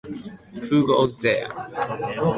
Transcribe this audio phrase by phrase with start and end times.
[0.67, 1.51] Who Goes There?